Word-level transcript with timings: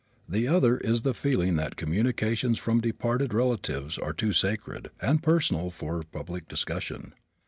The 0.27 0.47
other 0.47 0.79
is 0.79 1.03
the 1.03 1.13
feeling 1.13 1.57
that 1.57 1.75
communications 1.75 2.57
from 2.57 2.81
departed 2.81 3.35
relatives 3.35 3.99
are 3.99 4.13
too 4.13 4.33
sacred 4.33 4.89
and 4.99 5.21
personal 5.21 5.69
for 5.69 6.01
public 6.01 6.47
discussion. 6.47 7.13